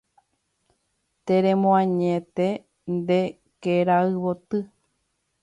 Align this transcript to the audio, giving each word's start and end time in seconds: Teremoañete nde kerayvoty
Teremoañete 1.27 2.47
nde 2.95 3.21
kerayvoty 3.61 4.59